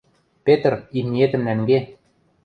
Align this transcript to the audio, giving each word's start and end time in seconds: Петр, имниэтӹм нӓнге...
Петр, 0.45 0.73
имниэтӹм 0.97 1.41
нӓнге... 1.47 1.79